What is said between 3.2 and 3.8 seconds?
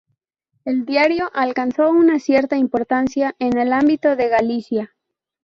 en el